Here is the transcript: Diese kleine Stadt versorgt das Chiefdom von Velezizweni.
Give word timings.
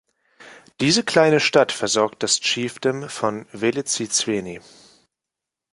Diese 0.79 1.03
kleine 1.03 1.39
Stadt 1.39 1.71
versorgt 1.71 2.23
das 2.23 2.39
Chiefdom 2.39 3.07
von 3.07 3.45
Velezizweni. 3.51 4.59